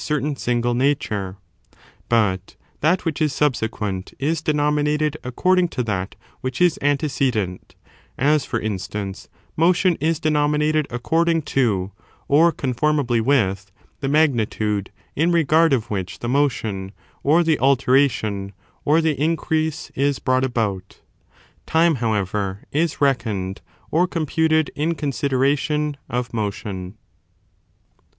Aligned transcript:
«««»«*n 0.09 0.35
single 0.35 0.73
nature; 0.73 1.37
but 2.09 2.55
that 2.79 3.05
which 3.05 3.21
is 3.21 3.31
subsequent 3.33 4.15
is 4.17 4.39
tionTind 4.41 4.41
diS^^ 4.41 4.43
denominated 4.45 5.17
according 5.23 5.67
to 5.67 5.83
that 5.83 6.15
which 6.39 6.59
is 6.59 6.79
ante 6.79 7.05
®°* 7.07 7.31
cedent: 7.31 7.75
as, 8.17 8.43
for 8.43 8.59
instance, 8.59 9.29
motion 9.55 9.95
is 10.01 10.19
denominated 10.19 10.87
according 10.89 11.43
to, 11.43 11.91
or 12.27 12.51
conformably 12.51 13.21
with, 13.21 13.71
the 13.99 14.07
magnitude 14.09 14.89
in 15.15 15.31
regard 15.31 15.71
of 15.71 15.91
which 15.91 16.17
the 16.17 16.27
motion, 16.27 16.93
or 17.21 17.43
the 17.43 17.59
alteration, 17.59 18.53
or 18.83 19.01
the 19.01 19.13
increase, 19.23 19.91
is 19.93 20.17
brought 20.17 20.43
about; 20.43 20.99
time, 21.67 21.93
however, 22.01 22.63
is 22.71 23.01
reckoned 23.01 23.61
or 23.91 24.07
computed 24.07 24.71
in 24.73 24.95
consideration 24.95 25.95
of 26.09 26.33
motion. 26.33 26.97